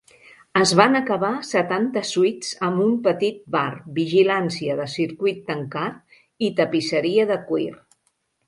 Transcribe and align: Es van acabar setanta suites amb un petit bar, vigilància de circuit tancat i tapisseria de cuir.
Es 0.59 0.71
van 0.77 0.99
acabar 0.99 1.29
setanta 1.49 2.03
suites 2.11 2.49
amb 2.69 2.81
un 2.87 2.95
petit 3.09 3.37
bar, 3.57 3.67
vigilància 3.99 4.79
de 4.83 4.89
circuit 4.97 5.45
tancat 5.53 6.01
i 6.49 6.51
tapisseria 6.63 7.31
de 7.35 7.39
cuir. 7.53 7.71